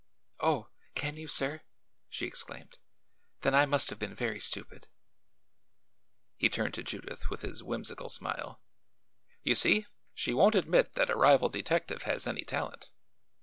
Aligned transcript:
"Oh; 0.39 0.69
can 0.95 1.15
you, 1.15 1.27
sir?" 1.27 1.61
she 2.09 2.25
exclaimed. 2.25 2.79
"Then 3.41 3.53
I 3.53 3.67
must 3.67 3.91
have 3.91 3.99
been 3.99 4.15
very 4.15 4.39
stupid." 4.39 4.87
He 6.37 6.49
turned 6.49 6.73
to 6.73 6.83
Judith 6.83 7.29
with 7.29 7.43
his 7.43 7.61
whimsical 7.61 8.09
smile. 8.09 8.63
"You 9.43 9.53
see, 9.53 9.85
she 10.15 10.33
won't 10.33 10.55
admit 10.55 10.93
that 10.93 11.11
a 11.11 11.15
rival 11.15 11.49
detective 11.49 12.01
has 12.01 12.25
any 12.25 12.41
talent." 12.41 12.89